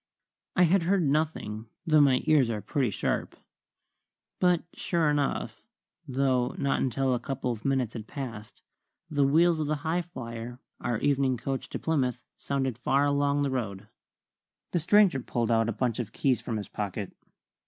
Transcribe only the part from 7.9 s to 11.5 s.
had passed, the wheels of the Highflyer, our evening